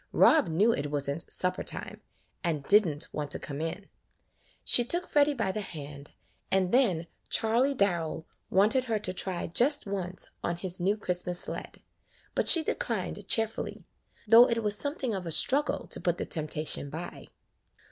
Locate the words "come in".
3.37-3.87